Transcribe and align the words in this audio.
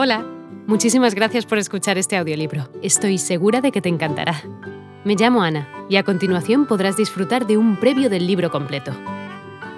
Hola, 0.00 0.24
muchísimas 0.68 1.16
gracias 1.16 1.44
por 1.44 1.58
escuchar 1.58 1.98
este 1.98 2.16
audiolibro. 2.16 2.70
Estoy 2.84 3.18
segura 3.18 3.60
de 3.60 3.72
que 3.72 3.80
te 3.80 3.88
encantará. 3.88 4.44
Me 5.04 5.16
llamo 5.16 5.42
Ana 5.42 5.68
y 5.90 5.96
a 5.96 6.04
continuación 6.04 6.68
podrás 6.68 6.96
disfrutar 6.96 7.48
de 7.48 7.56
un 7.56 7.80
previo 7.80 8.08
del 8.08 8.24
libro 8.24 8.52
completo. 8.52 8.92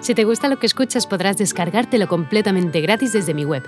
Si 0.01 0.14
te 0.14 0.25
gusta 0.25 0.51
lo 0.51 0.59
que 0.59 0.67
escuchas 0.67 1.06
podrás 1.06 1.38
descargártelo 1.38 2.06
completamente 2.06 2.83
gratis 2.83 3.14
desde 3.14 3.33
mi 3.33 3.46
web, 3.46 3.62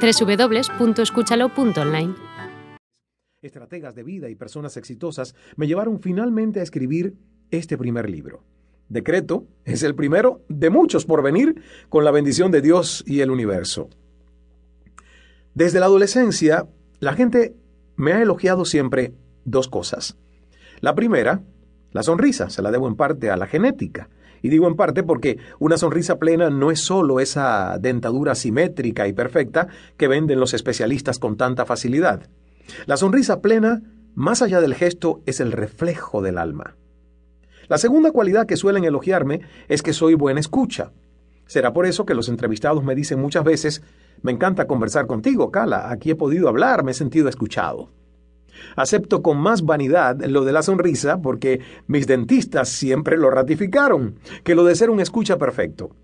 www.escúchalo.online. 0.00 2.14
Estrategas 3.42 3.94
de 3.94 4.02
vida 4.02 4.30
y 4.30 4.34
personas 4.34 4.78
exitosas 4.78 5.34
me 5.56 5.66
llevaron 5.66 6.00
finalmente 6.00 6.60
a 6.60 6.62
escribir 6.62 7.18
este 7.50 7.76
primer 7.76 8.08
libro. 8.08 8.44
Decreto 8.88 9.46
es 9.66 9.82
el 9.82 9.94
primero 9.94 10.40
de 10.48 10.70
muchos 10.70 11.04
por 11.04 11.22
venir 11.22 11.60
con 11.90 12.02
la 12.02 12.12
bendición 12.12 12.50
de 12.50 12.62
Dios 12.62 13.04
y 13.06 13.20
el 13.20 13.30
universo. 13.30 13.90
Desde 15.58 15.80
la 15.80 15.86
adolescencia, 15.86 16.68
la 17.00 17.14
gente 17.14 17.56
me 17.96 18.12
ha 18.12 18.22
elogiado 18.22 18.64
siempre 18.64 19.14
dos 19.44 19.66
cosas. 19.66 20.16
La 20.78 20.94
primera, 20.94 21.42
la 21.90 22.04
sonrisa, 22.04 22.48
se 22.48 22.62
la 22.62 22.70
debo 22.70 22.86
en 22.86 22.94
parte 22.94 23.28
a 23.28 23.36
la 23.36 23.48
genética. 23.48 24.08
Y 24.40 24.50
digo 24.50 24.68
en 24.68 24.76
parte 24.76 25.02
porque 25.02 25.38
una 25.58 25.76
sonrisa 25.76 26.20
plena 26.20 26.48
no 26.48 26.70
es 26.70 26.78
solo 26.78 27.18
esa 27.18 27.76
dentadura 27.80 28.36
simétrica 28.36 29.08
y 29.08 29.12
perfecta 29.12 29.66
que 29.96 30.06
venden 30.06 30.38
los 30.38 30.54
especialistas 30.54 31.18
con 31.18 31.36
tanta 31.36 31.66
facilidad. 31.66 32.28
La 32.86 32.96
sonrisa 32.96 33.40
plena, 33.40 33.82
más 34.14 34.42
allá 34.42 34.60
del 34.60 34.76
gesto, 34.76 35.22
es 35.26 35.40
el 35.40 35.50
reflejo 35.50 36.22
del 36.22 36.38
alma. 36.38 36.76
La 37.66 37.78
segunda 37.78 38.12
cualidad 38.12 38.46
que 38.46 38.56
suelen 38.56 38.84
elogiarme 38.84 39.40
es 39.66 39.82
que 39.82 39.92
soy 39.92 40.14
buena 40.14 40.38
escucha. 40.38 40.92
Será 41.48 41.72
por 41.72 41.86
eso 41.86 42.04
que 42.04 42.14
los 42.14 42.28
entrevistados 42.28 42.84
me 42.84 42.94
dicen 42.94 43.18
muchas 43.20 43.42
veces, 43.42 43.82
me 44.20 44.32
encanta 44.32 44.66
conversar 44.66 45.06
contigo, 45.06 45.50
Cala, 45.50 45.90
aquí 45.90 46.10
he 46.10 46.14
podido 46.14 46.46
hablar, 46.46 46.84
me 46.84 46.90
he 46.90 46.94
sentido 46.94 47.26
escuchado. 47.26 47.88
Acepto 48.76 49.22
con 49.22 49.38
más 49.38 49.62
vanidad 49.62 50.22
lo 50.26 50.44
de 50.44 50.52
la 50.52 50.62
sonrisa 50.62 51.22
porque 51.22 51.60
mis 51.86 52.06
dentistas 52.06 52.68
siempre 52.68 53.16
lo 53.16 53.30
ratificaron, 53.30 54.16
que 54.44 54.54
lo 54.54 54.62
de 54.64 54.74
ser 54.74 54.90
un 54.90 55.00
escucha 55.00 55.38
perfecto. 55.38 55.96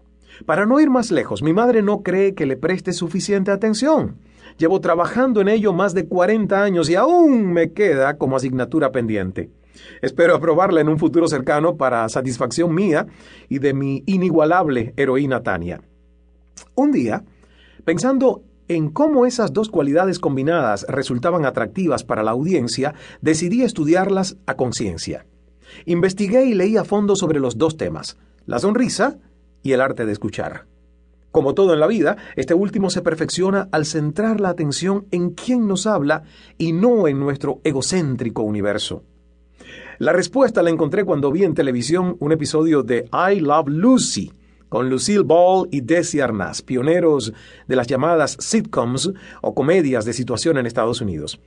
Para 0.46 0.64
no 0.64 0.80
ir 0.80 0.88
más 0.88 1.10
lejos, 1.10 1.42
mi 1.42 1.52
madre 1.52 1.82
no 1.82 2.02
cree 2.02 2.34
que 2.34 2.46
le 2.46 2.56
preste 2.56 2.94
suficiente 2.94 3.50
atención. 3.50 4.16
Llevo 4.56 4.80
trabajando 4.80 5.42
en 5.42 5.48
ello 5.48 5.74
más 5.74 5.92
de 5.92 6.06
40 6.06 6.62
años 6.62 6.88
y 6.88 6.94
aún 6.94 7.52
me 7.52 7.72
queda 7.72 8.16
como 8.16 8.36
asignatura 8.36 8.92
pendiente. 8.92 9.50
Espero 10.02 10.34
aprobarla 10.34 10.80
en 10.80 10.88
un 10.88 10.98
futuro 10.98 11.28
cercano 11.28 11.76
para 11.76 12.08
satisfacción 12.08 12.74
mía 12.74 13.06
y 13.48 13.58
de 13.58 13.74
mi 13.74 14.02
inigualable 14.06 14.94
heroína 14.96 15.42
Tania. 15.42 15.82
Un 16.74 16.92
día, 16.92 17.24
pensando 17.84 18.42
en 18.68 18.90
cómo 18.90 19.26
esas 19.26 19.52
dos 19.52 19.68
cualidades 19.68 20.18
combinadas 20.18 20.86
resultaban 20.88 21.44
atractivas 21.44 22.04
para 22.04 22.22
la 22.22 22.30
audiencia, 22.30 22.94
decidí 23.20 23.62
estudiarlas 23.62 24.36
a 24.46 24.54
conciencia. 24.54 25.26
Investigué 25.86 26.44
y 26.46 26.54
leí 26.54 26.76
a 26.76 26.84
fondo 26.84 27.16
sobre 27.16 27.40
los 27.40 27.58
dos 27.58 27.76
temas, 27.76 28.16
la 28.46 28.58
sonrisa 28.58 29.18
y 29.62 29.72
el 29.72 29.80
arte 29.80 30.06
de 30.06 30.12
escuchar. 30.12 30.66
Como 31.30 31.54
todo 31.54 31.74
en 31.74 31.80
la 31.80 31.88
vida, 31.88 32.16
este 32.36 32.54
último 32.54 32.90
se 32.90 33.02
perfecciona 33.02 33.68
al 33.72 33.86
centrar 33.86 34.40
la 34.40 34.50
atención 34.50 35.06
en 35.10 35.30
quien 35.30 35.66
nos 35.66 35.86
habla 35.86 36.22
y 36.58 36.72
no 36.72 37.08
en 37.08 37.18
nuestro 37.18 37.60
egocéntrico 37.64 38.42
universo. 38.42 39.02
La 39.98 40.12
respuesta 40.12 40.62
la 40.62 40.70
encontré 40.70 41.04
cuando 41.04 41.30
vi 41.30 41.44
en 41.44 41.54
televisión 41.54 42.16
un 42.18 42.32
episodio 42.32 42.82
de 42.82 43.08
I 43.12 43.38
Love 43.40 43.68
Lucy, 43.68 44.32
con 44.68 44.90
Lucille 44.90 45.22
Ball 45.22 45.68
y 45.70 45.82
Desi 45.82 46.18
Arnaz, 46.18 46.62
pioneros 46.62 47.32
de 47.68 47.76
las 47.76 47.86
llamadas 47.86 48.36
sitcoms 48.40 49.12
o 49.40 49.54
comedias 49.54 50.04
de 50.04 50.12
situación 50.12 50.58
en 50.58 50.66
Estados 50.66 51.00
Unidos. 51.00 51.40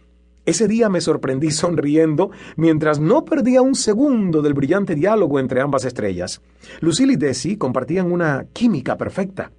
Ese 0.45 0.69
día 0.69 0.87
me 0.87 1.01
sorprendí 1.01 1.51
sonriendo 1.51 2.31
mientras 2.55 3.01
no 3.01 3.25
perdía 3.25 3.61
un 3.61 3.75
segundo 3.75 4.41
del 4.41 4.53
brillante 4.53 4.95
diálogo 4.95 5.39
entre 5.39 5.59
ambas 5.59 5.83
estrellas. 5.83 6.41
Lucille 6.79 7.13
y 7.13 7.17
Desi 7.17 7.57
compartían 7.57 8.09
una 8.09 8.45
química 8.53 8.95
perfecta. 8.95 9.51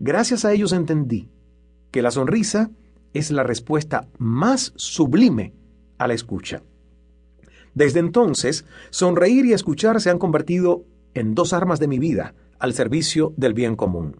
Gracias 0.00 0.44
a 0.44 0.52
ellos 0.52 0.72
entendí 0.72 1.28
que 1.92 2.02
la 2.02 2.10
sonrisa 2.10 2.72
es 3.14 3.30
la 3.30 3.44
respuesta 3.44 4.08
más 4.18 4.72
sublime 4.74 5.52
a 5.98 6.08
la 6.08 6.14
escucha. 6.14 6.62
Desde 7.74 8.00
entonces, 8.00 8.64
sonreír 8.90 9.46
y 9.46 9.52
escuchar 9.52 10.00
se 10.00 10.10
han 10.10 10.18
convertido 10.18 10.84
en 11.14 11.34
dos 11.34 11.52
armas 11.52 11.80
de 11.80 11.88
mi 11.88 11.98
vida 11.98 12.34
al 12.58 12.74
servicio 12.74 13.32
del 13.36 13.54
bien 13.54 13.76
común. 13.76 14.16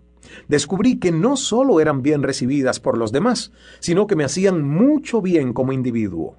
Descubrí 0.48 0.98
que 0.98 1.12
no 1.12 1.36
solo 1.36 1.80
eran 1.80 2.02
bien 2.02 2.22
recibidas 2.22 2.80
por 2.80 2.96
los 2.96 3.12
demás, 3.12 3.52
sino 3.80 4.06
que 4.06 4.16
me 4.16 4.24
hacían 4.24 4.62
mucho 4.62 5.20
bien 5.20 5.52
como 5.52 5.72
individuo. 5.72 6.36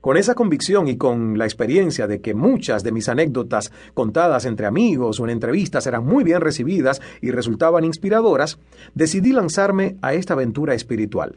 Con 0.00 0.16
esa 0.16 0.34
convicción 0.34 0.88
y 0.88 0.96
con 0.96 1.38
la 1.38 1.44
experiencia 1.44 2.08
de 2.08 2.20
que 2.20 2.34
muchas 2.34 2.82
de 2.82 2.90
mis 2.90 3.08
anécdotas 3.08 3.70
contadas 3.94 4.46
entre 4.46 4.66
amigos 4.66 5.20
o 5.20 5.24
en 5.24 5.30
entrevistas 5.30 5.86
eran 5.86 6.04
muy 6.04 6.24
bien 6.24 6.40
recibidas 6.40 7.00
y 7.20 7.30
resultaban 7.30 7.84
inspiradoras, 7.84 8.58
decidí 8.94 9.32
lanzarme 9.32 9.96
a 10.02 10.14
esta 10.14 10.34
aventura 10.34 10.74
espiritual. 10.74 11.36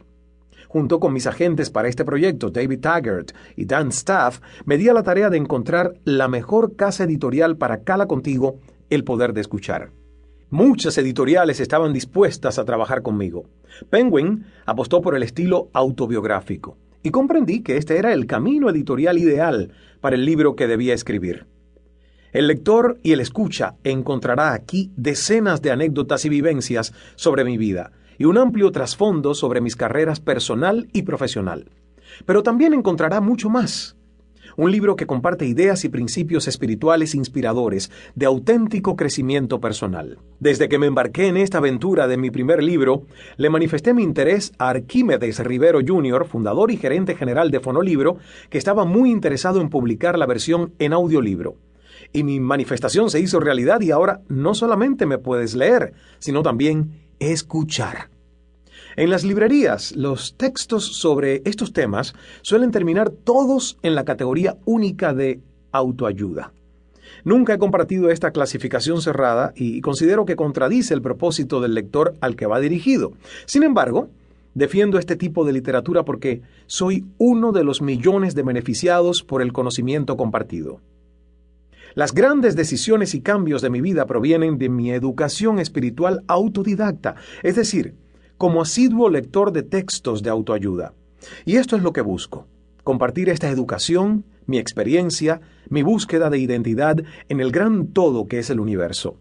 Junto 0.68 1.00
con 1.00 1.14
mis 1.14 1.28
agentes 1.28 1.70
para 1.70 1.88
este 1.88 2.06
proyecto, 2.06 2.50
David 2.50 2.80
Taggart 2.80 3.32
y 3.56 3.66
Dan 3.66 3.90
Staff, 3.90 4.40
me 4.66 4.78
di 4.78 4.90
a 4.90 4.94
la 4.94 5.04
tarea 5.04 5.30
de 5.30 5.38
encontrar 5.38 5.94
la 6.04 6.28
mejor 6.28 6.76
casa 6.76 7.04
editorial 7.04 7.58
para 7.58 7.84
Cala 7.84 8.08
Contigo, 8.08 8.60
el 8.90 9.04
poder 9.04 9.34
de 9.34 9.42
escuchar. 9.42 9.92
Muchas 10.50 10.98
editoriales 10.98 11.60
estaban 11.60 11.92
dispuestas 11.92 12.60
a 12.60 12.66
trabajar 12.66 13.02
conmigo. 13.02 13.46
Penguin 13.90 14.46
apostó 14.66 15.02
por 15.02 15.16
el 15.16 15.24
estilo 15.24 15.70
autobiográfico 15.74 16.78
y 17.04 17.12
comprendí 17.12 17.62
que 17.62 17.78
este 17.78 17.98
era 17.98 18.14
el 18.14 18.26
camino 18.26 18.70
editorial 18.70 19.18
ideal 19.18 19.72
para 20.02 20.16
el 20.16 20.26
libro 20.26 20.56
que 20.56 20.68
debía 20.68 20.94
escribir. 20.94 21.46
El 22.32 22.48
lector 22.48 23.00
y 23.02 23.14
el 23.14 23.22
escucha 23.22 23.76
encontrará 23.84 24.54
aquí 24.54 24.92
decenas 24.96 25.62
de 25.62 25.72
anécdotas 25.72 26.26
y 26.26 26.30
vivencias 26.30 26.94
sobre 27.16 27.44
mi 27.44 27.58
vida 27.58 27.92
y 28.18 28.26
un 28.26 28.38
amplio 28.38 28.72
trasfondo 28.72 29.34
sobre 29.34 29.62
mis 29.62 29.76
carreras 29.76 30.20
personal 30.20 30.88
y 30.94 31.04
profesional. 31.04 31.70
Pero 32.26 32.44
también 32.44 32.74
encontrará 32.74 33.22
mucho 33.22 33.50
más 33.50 33.96
un 34.58 34.72
libro 34.72 34.96
que 34.96 35.08
comparte 35.08 35.46
ideas 35.46 35.84
y 35.84 35.90
principios 35.90 36.48
espirituales 36.48 37.16
inspiradores 37.16 37.92
de 38.16 38.26
auténtico 38.26 38.96
crecimiento 38.96 39.60
personal. 39.60 40.20
Desde 40.40 40.70
que 40.70 40.80
me 40.80 40.88
embarqué 40.88 41.28
en 41.28 41.38
esta 41.38 41.58
aventura 41.58 42.08
de 42.08 42.18
mi 42.18 42.32
primer 42.32 42.64
libro, 42.64 43.06
le 43.38 43.50
manifesté 43.50 43.94
mi 43.94 44.04
interés 44.04 44.54
a 44.58 44.70
Arquímedes 44.70 45.40
Rivero 45.40 45.80
Jr., 45.86 46.26
fundador 46.26 46.72
y 46.72 46.78
gerente 46.78 47.16
general 47.16 47.52
de 47.52 47.60
Fonolibro, 47.60 48.18
que 48.50 48.58
estaba 48.58 48.86
muy 48.86 49.12
interesado 49.12 49.62
en 49.62 49.70
publicar 49.70 50.18
la 50.18 50.26
versión 50.26 50.74
en 50.80 50.94
audiolibro. 50.94 51.56
Y 52.14 52.24
mi 52.24 52.40
manifestación 52.40 53.10
se 53.10 53.20
hizo 53.20 53.40
realidad 53.40 53.82
y 53.82 53.92
ahora 53.92 54.22
no 54.30 54.54
solamente 54.54 55.06
me 55.06 55.18
puedes 55.18 55.56
leer, 55.56 55.94
sino 56.20 56.44
también 56.44 57.05
escuchar. 57.20 58.10
En 58.98 59.10
las 59.10 59.24
librerías, 59.24 59.96
los 59.96 60.36
textos 60.38 60.98
sobre 60.98 61.42
estos 61.46 61.74
temas 61.74 62.14
suelen 62.42 62.72
terminar 62.72 63.10
todos 63.10 63.78
en 63.82 63.94
la 63.94 64.06
categoría 64.06 64.58
única 64.66 65.14
de 65.14 65.42
autoayuda. 65.72 66.54
Nunca 67.24 67.54
he 67.54 67.58
compartido 67.58 68.10
esta 68.10 68.32
clasificación 68.32 69.02
cerrada 69.02 69.52
y 69.56 69.82
considero 69.82 70.26
que 70.26 70.36
contradice 70.36 70.94
el 70.94 71.02
propósito 71.02 71.60
del 71.60 71.74
lector 71.74 72.16
al 72.22 72.36
que 72.36 72.46
va 72.46 72.60
dirigido. 72.60 73.14
Sin 73.46 73.64
embargo, 73.64 74.10
defiendo 74.54 74.98
este 74.98 75.16
tipo 75.16 75.46
de 75.46 75.54
literatura 75.54 76.04
porque 76.04 76.42
soy 76.66 77.06
uno 77.18 77.52
de 77.52 77.64
los 77.64 77.82
millones 77.82 78.36
de 78.36 78.44
beneficiados 78.44 79.24
por 79.24 79.42
el 79.42 79.54
conocimiento 79.54 80.18
compartido. 80.18 80.80
Las 81.96 82.14
grandes 82.14 82.58
decisiones 82.58 83.16
y 83.16 83.22
cambios 83.22 83.62
de 83.62 83.70
mi 83.70 83.80
vida 83.80 84.06
provienen 84.06 84.58
de 84.58 84.68
mi 84.68 84.92
educación 84.92 85.60
espiritual 85.60 86.26
autodidacta, 86.28 87.16
es 87.42 87.56
decir, 87.56 87.96
como 88.38 88.62
asiduo 88.62 89.10
lector 89.10 89.54
de 89.54 89.64
textos 89.64 90.22
de 90.22 90.30
autoayuda. 90.30 90.94
Y 91.46 91.56
esto 91.56 91.78
es 91.78 91.84
lo 91.84 91.94
que 91.94 92.02
busco, 92.02 92.48
compartir 92.84 93.30
esta 93.30 93.50
educación, 93.50 94.26
mi 94.46 94.58
experiencia, 94.58 95.40
mi 95.70 95.84
búsqueda 95.84 96.30
de 96.30 96.38
identidad 96.38 96.98
en 97.30 97.40
el 97.40 97.54
gran 97.54 97.88
todo 97.88 98.28
que 98.28 98.40
es 98.40 98.50
el 98.50 98.60
universo. 98.60 99.16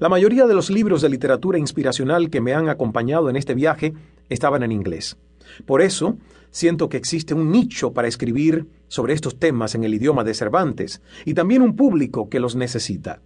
La 0.00 0.10
mayoría 0.10 0.46
de 0.46 0.54
los 0.54 0.68
libros 0.68 1.00
de 1.00 1.08
literatura 1.08 1.58
inspiracional 1.58 2.28
que 2.28 2.42
me 2.42 2.52
han 2.52 2.68
acompañado 2.68 3.30
en 3.30 3.36
este 3.36 3.54
viaje 3.54 3.94
estaban 4.28 4.62
en 4.62 4.72
inglés. 4.72 5.16
Por 5.64 5.80
eso, 5.80 6.18
siento 6.50 6.90
que 6.90 6.98
existe 6.98 7.32
un 7.32 7.50
nicho 7.50 7.94
para 7.94 8.06
escribir 8.06 8.66
sobre 8.88 9.14
estos 9.14 9.38
temas 9.38 9.74
en 9.74 9.84
el 9.84 9.94
idioma 9.94 10.24
de 10.24 10.34
Cervantes 10.34 11.00
y 11.24 11.34
también 11.34 11.62
un 11.62 11.76
público 11.76 12.28
que 12.28 12.40
los 12.40 12.56
necesita. 12.56 13.20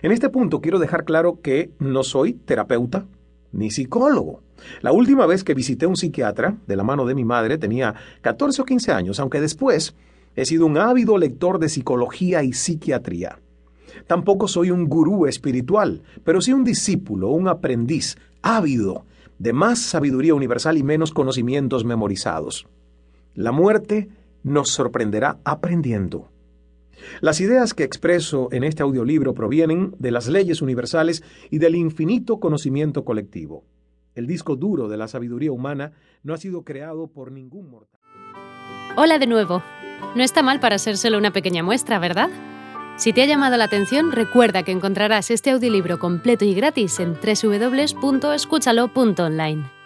En 0.00 0.12
este 0.12 0.28
punto 0.28 0.60
quiero 0.60 0.78
dejar 0.78 1.04
claro 1.04 1.40
que 1.42 1.70
no 1.78 2.02
soy 2.02 2.34
terapeuta, 2.34 3.06
ni 3.52 3.70
psicólogo. 3.70 4.42
La 4.80 4.92
última 4.92 5.26
vez 5.26 5.44
que 5.44 5.54
visité 5.54 5.86
un 5.86 5.96
psiquiatra, 5.96 6.56
de 6.66 6.76
la 6.76 6.84
mano 6.84 7.04
de 7.04 7.14
mi 7.14 7.24
madre, 7.24 7.58
tenía 7.58 7.94
14 8.20 8.62
o 8.62 8.64
15 8.64 8.92
años, 8.92 9.20
aunque 9.20 9.40
después 9.40 9.94
he 10.36 10.44
sido 10.44 10.66
un 10.66 10.78
ávido 10.78 11.18
lector 11.18 11.58
de 11.58 11.68
psicología 11.68 12.42
y 12.42 12.52
psiquiatría. 12.52 13.38
Tampoco 14.06 14.48
soy 14.48 14.70
un 14.70 14.88
gurú 14.88 15.26
espiritual, 15.26 16.02
pero 16.24 16.40
sí 16.40 16.52
un 16.52 16.64
discípulo, 16.64 17.28
un 17.28 17.48
aprendiz 17.48 18.16
ávido 18.40 19.04
de 19.38 19.52
más 19.52 19.80
sabiduría 19.80 20.34
universal 20.34 20.78
y 20.78 20.82
menos 20.82 21.12
conocimientos 21.12 21.84
memorizados. 21.84 22.66
La 23.34 23.52
muerte 23.52 24.08
nos 24.42 24.70
sorprenderá 24.70 25.38
aprendiendo. 25.44 26.32
Las 27.20 27.40
ideas 27.40 27.74
que 27.74 27.82
expreso 27.84 28.48
en 28.52 28.64
este 28.64 28.82
audiolibro 28.82 29.34
provienen 29.34 29.94
de 29.98 30.10
las 30.10 30.28
leyes 30.28 30.62
universales 30.62 31.22
y 31.50 31.58
del 31.58 31.74
infinito 31.74 32.38
conocimiento 32.38 33.04
colectivo. 33.04 33.64
El 34.14 34.26
disco 34.26 34.56
duro 34.56 34.88
de 34.88 34.98
la 34.98 35.08
sabiduría 35.08 35.52
humana 35.52 35.92
no 36.22 36.34
ha 36.34 36.38
sido 36.38 36.64
creado 36.64 37.06
por 37.08 37.32
ningún 37.32 37.70
mortal. 37.70 37.98
Hola 38.96 39.18
de 39.18 39.26
nuevo. 39.26 39.62
No 40.14 40.22
está 40.22 40.42
mal 40.42 40.60
para 40.60 40.76
ser 40.78 40.98
solo 40.98 41.16
una 41.16 41.32
pequeña 41.32 41.62
muestra, 41.62 41.98
¿verdad? 41.98 42.28
Si 42.96 43.14
te 43.14 43.22
ha 43.22 43.26
llamado 43.26 43.56
la 43.56 43.64
atención, 43.64 44.12
recuerda 44.12 44.64
que 44.64 44.72
encontrarás 44.72 45.30
este 45.30 45.50
audiolibro 45.50 45.98
completo 45.98 46.44
y 46.44 46.52
gratis 46.54 47.00
en 47.00 47.14
www.escúchalo.online. 47.14 49.81